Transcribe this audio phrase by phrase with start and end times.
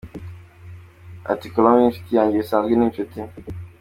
[1.31, 3.17] Ati “Colombe ni inshuti yanjye bisanzwe, ni inshuti.